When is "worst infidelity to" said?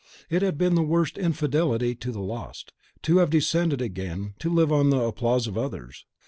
0.81-2.11